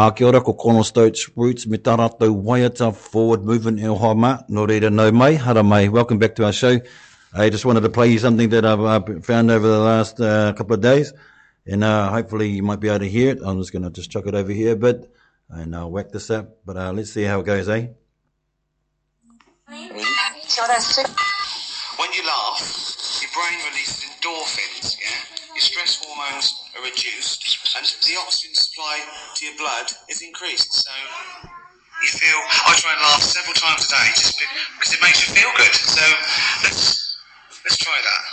Uh, 0.00 0.08
kia 0.16 0.24
ora, 0.24 0.40
ko 0.40 0.56
Roots, 1.36 1.66
me 1.66 1.76
tā 1.76 1.92
waiata, 1.92 2.86
forward 2.96 3.44
movement 3.44 3.78
e 3.80 3.86
oha 3.86 4.14
mā, 4.16 4.42
no 4.48 4.64
reira 4.64 4.88
nau 4.88 5.12
mai, 5.12 5.34
hara 5.34 5.62
mai, 5.62 5.88
welcome 5.90 6.18
back 6.18 6.34
to 6.36 6.42
our 6.46 6.52
show. 6.52 6.78
I 7.34 7.50
just 7.50 7.66
wanted 7.66 7.82
to 7.82 7.90
play 7.90 8.08
you 8.08 8.18
something 8.18 8.48
that 8.48 8.64
I've, 8.64 8.80
I've 8.80 9.10
uh, 9.10 9.20
found 9.20 9.50
over 9.50 9.68
the 9.68 9.78
last 9.78 10.18
uh, 10.18 10.54
couple 10.54 10.72
of 10.76 10.80
days, 10.80 11.12
and 11.66 11.84
uh, 11.84 12.08
hopefully 12.08 12.48
you 12.48 12.62
might 12.62 12.80
be 12.80 12.88
able 12.88 13.00
to 13.00 13.08
hear 13.10 13.32
it. 13.32 13.40
I'm 13.44 13.60
just 13.60 13.72
going 13.74 13.82
to 13.82 13.90
just 13.90 14.10
chuck 14.10 14.26
it 14.26 14.34
over 14.34 14.50
here 14.50 14.72
a 14.72 14.76
bit, 14.76 15.12
and 15.50 15.76
I'll 15.76 15.90
whack 15.90 16.12
this 16.12 16.30
up, 16.30 16.60
but 16.64 16.78
uh, 16.78 16.92
let's 16.92 17.12
see 17.12 17.24
how 17.24 17.40
it 17.40 17.44
goes, 17.44 17.68
eh? 17.68 17.88
When 19.68 19.82
you 19.84 19.98
laugh, 19.98 20.30
your 23.20 23.30
brain 23.36 23.58
releases 23.68 24.06
endorphins, 24.16 24.96
yeah? 24.98 25.44
Your 25.54 25.60
stress 25.60 26.00
hormones 26.02 26.54
are 26.78 26.84
reduced 26.88 27.59
and 27.76 27.86
the 27.86 28.16
oxygen 28.26 28.52
supply 28.52 28.98
to 29.36 29.46
your 29.46 29.54
blood 29.56 29.86
is 30.08 30.22
increased. 30.22 30.72
So 30.72 30.90
you 32.02 32.08
feel. 32.08 32.36
I 32.66 32.74
try 32.74 32.92
and 32.92 33.00
laugh 33.00 33.22
several 33.22 33.54
times 33.54 33.84
a 33.84 33.88
day 33.94 34.10
just 34.14 34.42
because 34.80 34.94
it 34.94 35.00
makes 35.02 35.28
you 35.28 35.34
feel 35.38 35.50
good. 35.56 35.72
So 35.74 36.02
let's 36.64 37.16
let's 37.64 37.76
try 37.76 37.94
that. 37.94 38.24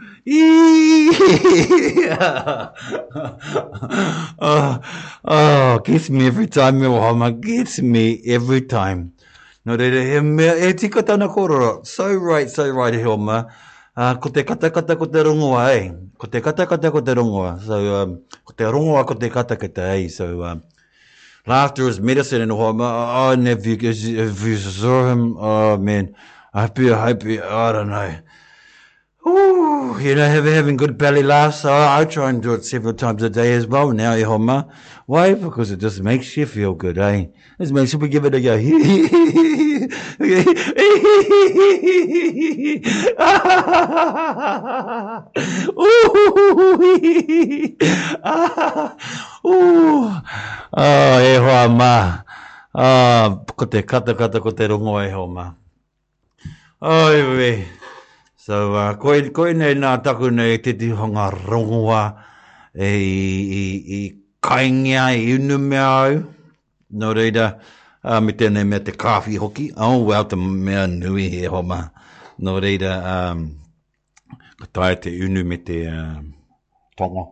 oh, 4.39 4.71
oh, 5.25 5.79
gets 5.83 6.09
me 6.09 6.27
every 6.27 6.47
time, 6.47 6.79
me 6.79 6.87
wahama. 6.87 7.33
Gets 7.39 7.79
me 7.81 8.21
every 8.27 8.61
time. 8.61 9.13
No 9.65 9.75
reira, 9.77 9.99
he 10.15 10.19
mea, 10.21 10.55
e 10.69 10.73
tika 10.73 10.99
So 11.83 12.13
right, 12.15 12.49
so 12.49 12.69
right, 12.69 12.93
he 12.93 13.03
oma. 13.03 13.49
Uh, 13.93 14.15
ah, 14.15 14.15
ko 14.15 14.29
te 14.29 14.39
eh? 14.41 14.43
Ko 14.43 14.55
te 14.55 14.69
katakata 14.69 14.95
So, 14.95 15.23
um, 15.27 15.51
ko 16.17 16.27
te 16.27 16.39
rongoa 18.63 19.05
ko 19.05 20.07
So, 20.07 20.43
um, 20.43 20.63
laughter 21.45 21.87
is 21.89 21.99
medicine 21.99 22.41
in 22.41 22.49
Hoa. 22.51 23.33
and 23.33 23.45
if 23.49 23.65
you, 23.65 23.77
if 23.81 24.41
you 24.43 24.57
saw 24.57 25.11
him, 25.11 25.35
oh, 25.37 25.75
man, 25.77 26.15
I'd 26.53 26.73
be 26.73 26.87
happy, 26.87 27.41
I 27.41 28.21
Ooh, 29.27 29.99
you 29.99 30.15
know, 30.15 30.25
have 30.27 30.45
having 30.45 30.77
good 30.77 30.97
belly 30.97 31.21
laughs. 31.21 31.61
So 31.61 31.71
I 31.71 32.03
try 32.05 32.29
and 32.31 32.41
do 32.41 32.53
it 32.55 32.65
several 32.65 32.93
times 32.95 33.21
a 33.21 33.29
day 33.29 33.53
as 33.53 33.67
well. 33.67 33.91
Now, 33.91 34.15
e 34.15 34.23
homa. 34.23 34.69
Why? 35.05 35.35
Because 35.35 35.69
it 35.69 35.77
just 35.79 36.01
makes 36.01 36.35
you 36.37 36.47
feel 36.47 36.73
good, 36.73 36.97
eh? 36.97 37.27
It 37.59 37.71
makes 37.71 37.93
you 37.93 37.99
give 38.07 38.25
it 38.25 38.33
a 38.35 38.41
go. 38.41 38.55
Oh, 49.43 50.21
Ihoma. 51.19 52.13
E 52.19 52.21
ah, 52.75 53.35
kote 53.57 53.83
kata 53.85 54.13
kata 54.15 54.39
kote 54.39 54.67
rongo, 54.69 54.99
Ihoma. 55.01 55.55
E 56.81 56.83
oh, 56.83 57.37
yeah. 57.37 57.63
So, 58.41 58.73
uh, 58.73 58.95
koe, 58.97 59.21
koe 59.29 59.51
nei 59.53 59.75
nā 59.77 59.91
taku 60.01 60.31
nei 60.33 60.57
te 60.65 60.71
tihonga 60.73 61.27
rongoa 61.29 61.99
e, 62.73 62.87
i, 62.87 63.59
i, 63.59 63.99
i 63.99 63.99
kaingia 64.41 65.03
i 65.13 65.27
unu 65.35 65.59
mea 65.61 65.83
au. 66.07 66.15
Nō 67.03 67.11
reira, 67.19 67.45
uh, 68.03 68.17
me 68.25 68.33
tēnei 68.39 68.65
mea 68.65 68.81
te 68.81 68.95
kāwhi 68.97 69.37
hoki. 69.37 69.67
Oh, 69.77 69.99
well, 70.09 70.25
te 70.25 70.35
mea 70.39 70.87
nui 70.89 71.29
he 71.35 71.43
homa. 71.53 71.83
Nō 72.41 72.57
reira, 72.65 72.95
um, 73.13 73.45
ka 74.63 74.71
tae 74.79 74.97
te 75.05 75.13
unu 75.27 75.45
me 75.45 75.61
te 75.61 75.77
uh, 75.93 76.17
tonga. 76.97 77.27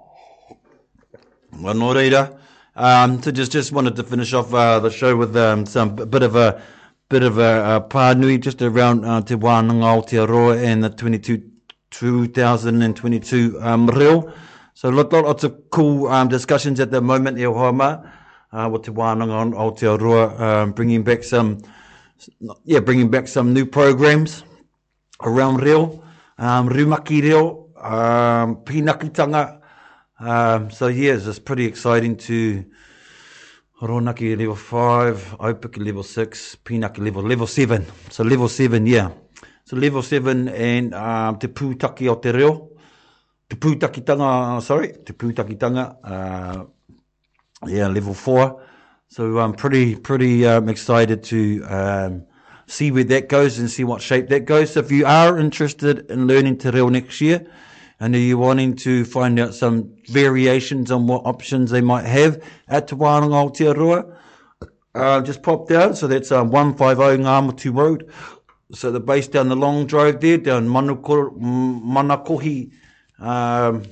Well, 1.57 1.73
nō 1.73 1.89
reira. 1.97 2.27
Um, 2.75 3.17
so, 3.25 3.31
just, 3.31 3.51
just 3.51 3.71
wanted 3.71 3.95
to 3.95 4.03
finish 4.03 4.31
off 4.35 4.53
uh, 4.53 4.77
the 4.79 4.91
show 4.91 5.15
with 5.17 5.35
um, 5.35 5.65
some 5.65 5.95
bit 5.95 6.21
of 6.21 6.35
a... 6.35 6.45
Uh, 6.49 6.61
bit 7.09 7.23
of 7.23 7.39
a, 7.39 7.77
a 7.77 7.81
pānui 7.81 8.39
just 8.39 8.61
around 8.61 9.03
uh, 9.03 9.19
Te 9.19 9.33
Wānanga 9.33 9.99
Aotearoa 10.05 10.63
and 10.63 10.83
the 10.83 10.91
22, 10.91 11.41
2022 11.89 13.57
um, 13.63 13.87
reo. 13.89 14.31
So 14.75 14.89
lots 14.89 15.11
lot, 15.11 15.25
lot 15.25 15.43
of 15.43 15.59
cool 15.71 16.05
um, 16.07 16.27
discussions 16.27 16.79
at 16.79 16.91
the 16.91 17.01
moment, 17.01 17.39
e 17.39 17.41
Hoama, 17.43 18.11
uh, 18.53 18.69
with 18.71 18.83
Te 18.83 18.91
Wānanga 18.91 19.53
Aotearoa, 19.53 20.39
um, 20.39 20.71
bringing 20.73 21.03
back 21.03 21.23
some 21.23 21.57
yeah, 22.65 22.79
bringing 22.79 23.09
back 23.09 23.27
some 23.27 23.53
new 23.53 23.65
programs 23.65 24.43
around 25.23 25.63
reo, 25.63 26.03
um, 26.37 26.69
rumaki 26.69 27.23
reo, 27.23 27.69
um, 27.77 28.57
pinakitanga. 28.57 29.61
Um, 30.19 30.69
so 30.69 30.87
yeah, 30.87 31.13
it's 31.13 31.39
pretty 31.39 31.65
exciting 31.65 32.17
to, 32.17 32.65
Horonaki 33.81 34.37
level 34.37 34.55
5, 34.57 35.37
Opaki 35.39 35.85
level 35.85 36.03
6, 36.03 36.57
Pinaki 36.65 36.99
level, 36.99 37.23
level 37.23 37.47
7. 37.47 37.85
So 38.09 38.23
level 38.23 38.49
7, 38.49 38.85
yeah. 38.85 39.09
So 39.63 39.77
level 39.77 40.01
7 40.01 40.49
and 40.49 40.93
um, 40.93 41.37
Te 41.39 41.47
Pūtaki 41.47 42.09
o 42.09 42.15
Te 42.15 42.31
Reo. 42.33 42.71
Te 43.49 43.55
Pūtaki 43.55 44.05
Tanga, 44.05 44.61
sorry, 44.61 44.89
Te 45.05 45.13
Pūtaki 45.13 45.57
Tanga. 45.57 45.95
Uh, 46.03 46.65
yeah, 47.67 47.87
level 47.87 48.13
4. 48.13 48.61
So 49.07 49.25
I'm 49.25 49.37
um, 49.37 49.53
pretty, 49.53 49.95
pretty 49.95 50.45
um, 50.45 50.67
excited 50.67 51.23
to 51.23 51.63
um, 51.69 52.23
see 52.67 52.91
where 52.91 53.05
that 53.05 53.29
goes 53.29 53.59
and 53.59 53.71
see 53.71 53.85
what 53.85 54.01
shape 54.01 54.27
that 54.27 54.41
goes. 54.41 54.73
So 54.73 54.81
if 54.81 54.91
you 54.91 55.05
are 55.05 55.37
interested 55.39 56.11
in 56.11 56.27
learning 56.27 56.57
Te 56.57 56.69
Reo 56.69 56.89
next 56.89 57.21
year, 57.21 57.47
and 57.99 58.15
are 58.15 58.19
you 58.19 58.37
wanting 58.37 58.75
to 58.77 59.03
find 59.03 59.39
out 59.39 59.53
some 59.53 59.93
variations 60.07 60.89
on 60.91 61.05
what 61.07 61.25
options 61.25 61.69
they 61.71 61.81
might 61.81 62.05
have 62.05 62.41
at 62.69 62.87
Te 62.87 62.95
Wānanga 62.95 63.51
Aotearoa, 63.51 64.15
uh, 64.95 65.21
just 65.21 65.43
pop 65.43 65.67
down. 65.67 65.95
So 65.95 66.07
that's 66.07 66.31
um, 66.31 66.49
150 66.49 67.23
Ngāmatu 67.23 67.75
Road. 67.77 68.09
So 68.73 68.91
the 68.91 68.99
base 69.01 69.27
down 69.27 69.49
the 69.49 69.55
long 69.57 69.85
drive 69.85 70.21
there, 70.21 70.37
down 70.37 70.67
Manukuru, 70.69 71.37
Manakohi 71.39 72.71
um, 73.19 73.83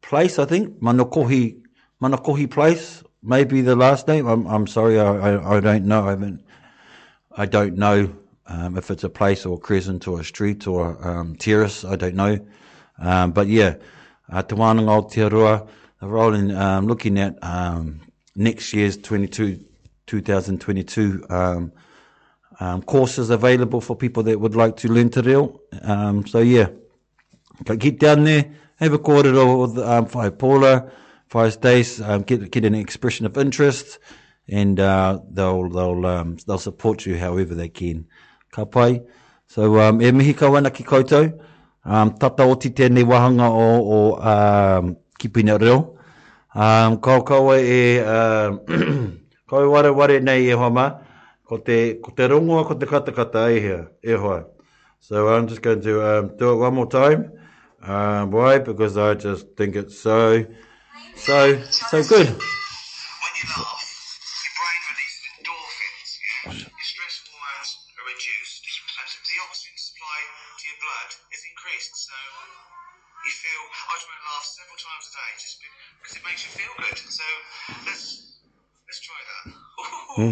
Place, 0.00 0.38
I 0.38 0.44
think. 0.46 0.80
Manakohi, 0.80 1.60
Manakohi 2.00 2.50
Place, 2.50 3.02
maybe 3.22 3.60
the 3.60 3.76
last 3.76 4.08
name. 4.08 4.26
I'm, 4.26 4.46
I'm 4.46 4.66
sorry, 4.66 4.98
I, 4.98 5.14
I, 5.32 5.56
I 5.56 5.60
don't 5.60 5.84
know. 5.84 6.08
I 6.08 6.16
mean, 6.16 6.42
I 7.36 7.44
don't 7.46 7.76
know 7.76 8.10
um, 8.46 8.78
if 8.78 8.90
it's 8.90 9.04
a 9.04 9.10
place 9.10 9.44
or 9.44 9.56
a 9.56 9.60
crescent 9.60 10.08
or 10.08 10.20
a 10.20 10.24
street 10.24 10.66
or 10.66 10.96
um, 11.06 11.36
terrace. 11.36 11.84
I 11.84 11.96
don't 11.96 12.14
know. 12.14 12.38
Um, 12.98 13.32
but 13.32 13.48
yeah, 13.48 13.76
uh, 14.30 14.42
Te 14.42 14.54
Wānanga 14.54 14.88
Aotearoa, 15.02 15.66
rolling, 16.00 16.54
um, 16.54 16.86
looking 16.86 17.18
at 17.18 17.36
um, 17.42 18.00
next 18.36 18.72
year's 18.72 18.96
22, 18.96 19.64
2022 20.06 21.24
um, 21.30 21.72
um, 22.60 22.82
courses 22.82 23.30
available 23.30 23.80
for 23.80 23.96
people 23.96 24.22
that 24.24 24.38
would 24.38 24.54
like 24.54 24.76
to 24.78 24.88
learn 24.88 25.08
te 25.10 25.20
reo. 25.20 25.58
Um, 25.82 26.26
so 26.26 26.38
yeah, 26.40 26.68
but 27.66 27.78
get 27.78 27.98
down 27.98 28.24
there, 28.24 28.52
have 28.76 28.92
a 28.92 28.98
kōrero 28.98 29.74
with 29.74 29.84
um, 29.84 30.06
Whai 30.06 30.30
Paula, 30.30 30.90
Whai 31.32 31.48
Stace, 31.50 32.00
um, 32.00 32.22
get, 32.22 32.50
get 32.50 32.64
an 32.64 32.74
expression 32.74 33.26
of 33.26 33.36
interest, 33.38 33.98
and 34.46 34.78
uh, 34.78 35.18
they'll 35.32 35.68
they'll 35.70 36.06
um, 36.06 36.36
they'll 36.46 36.58
support 36.58 37.04
you 37.06 37.16
however 37.18 37.54
they 37.56 37.68
can. 37.70 38.06
Ka 38.52 38.64
pai. 38.66 39.02
So 39.48 39.80
um, 39.80 40.00
e 40.02 40.12
mihi 40.12 40.32
kawana 40.34 40.72
ki 40.72 40.84
koutou 40.84 41.40
um, 41.84 42.10
tata 42.18 42.44
oti 42.48 42.70
tēnei 42.74 43.04
wahanga 43.06 43.50
o, 43.52 43.68
o 43.96 43.98
um, 44.16 44.94
kipina 45.20 45.58
reo. 45.58 45.98
Um, 46.54 46.98
kau 47.02 47.22
kaua 47.26 47.58
e, 47.60 48.00
uh, 48.00 48.66
kau 49.50 49.62
e 49.64 49.70
ware 49.70 49.90
ware 49.92 50.20
nei 50.22 50.48
e 50.48 50.54
hoa 50.58 50.70
ma, 50.70 50.88
ko 51.44 51.58
te, 51.58 51.98
ko 52.02 52.12
te 52.16 52.28
rongoa 52.30 52.64
ko 52.68 52.74
te 52.78 52.86
katakata 52.90 53.48
e 53.52 53.58
hea, 53.68 53.84
e 54.02 54.14
hoa. 54.18 54.42
So 55.04 55.28
I'm 55.28 55.48
just 55.48 55.60
going 55.60 55.82
to 55.82 56.00
um, 56.20 56.36
do 56.38 56.52
it 56.52 56.56
one 56.56 56.74
more 56.74 56.88
time. 56.88 57.30
Um, 57.82 58.30
why? 58.30 58.58
Because 58.60 58.96
I 58.96 59.12
just 59.14 59.48
think 59.54 59.76
it's 59.76 59.98
so, 60.00 60.46
so, 61.16 61.60
so 61.60 62.02
good. 62.02 62.28
When 62.28 62.28
you 62.30 63.48
know. 63.58 63.64
Oi, 80.16 80.22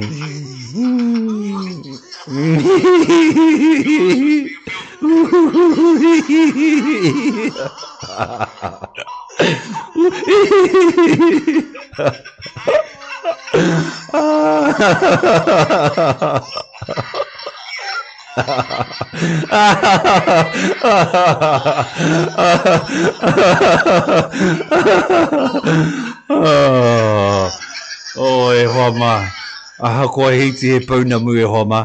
Roma. 28.69 29.42
Aha, 29.83 30.05
ko 30.15 30.29
hei 30.31 30.53
te 30.55 30.69
he 30.71 30.79
pauna 30.87 31.17
mu 31.19 31.33
e 31.35 31.43
homa. 31.43 31.81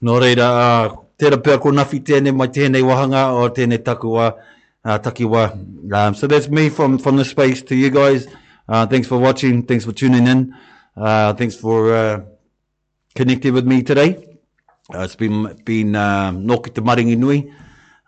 Nō 0.00 0.14
reira, 0.22 0.44
uh, 0.88 0.94
tēra 1.20 1.36
pēr 1.44 1.58
ko 1.60 1.74
nafi 1.76 2.00
tēne 2.00 2.32
mai 2.32 2.46
tēnei 2.48 2.80
wahanga 2.80 3.26
o 3.36 3.42
tēnei 3.52 3.82
takua, 3.84 4.30
uh, 4.82 4.96
takiwa. 5.04 5.42
Um, 5.92 6.14
so 6.14 6.26
that's 6.26 6.48
me 6.48 6.70
from, 6.70 6.96
from 6.98 7.16
the 7.16 7.24
space 7.24 7.60
to 7.68 7.76
you 7.76 7.90
guys. 7.90 8.26
Uh, 8.66 8.86
thanks 8.86 9.06
for 9.06 9.18
watching. 9.18 9.62
Thanks 9.64 9.84
for 9.84 9.92
tuning 9.92 10.26
in. 10.26 10.54
Uh, 10.96 11.34
thanks 11.34 11.54
for 11.54 11.94
uh, 11.94 12.20
connecting 13.14 13.52
with 13.52 13.66
me 13.66 13.82
today. 13.82 14.38
Uh, 14.94 15.00
it's 15.00 15.14
been, 15.16 15.54
been 15.66 15.94
uh, 15.94 16.32
nō 16.32 16.62
ki 16.64 16.70
te 16.70 16.80
maringi 16.80 17.18
nui. 17.18 17.52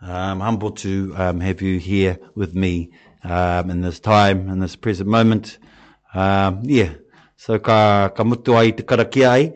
I'm 0.01 0.41
um, 0.41 0.41
humbled 0.45 0.77
to 0.77 1.13
um, 1.15 1.39
have 1.41 1.61
you 1.61 1.77
here 1.77 2.17
with 2.35 2.55
me 2.55 2.89
um, 3.23 3.69
in 3.69 3.81
this 3.81 3.99
time, 3.99 4.49
in 4.49 4.59
this 4.59 4.75
present 4.75 5.07
moment. 5.07 5.59
Um, 6.15 6.61
yeah. 6.63 6.89
So 7.37 7.61
ka, 7.61 8.09
ka 8.17 8.25
mutu 8.25 8.57
ai 8.57 8.73
te 8.73 8.81
karaki 8.83 9.21
ai. 9.29 9.53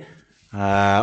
Uh, 0.54 1.02